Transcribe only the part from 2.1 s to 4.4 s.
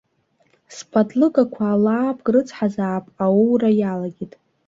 рыцҳазаап, ауура иалагеит.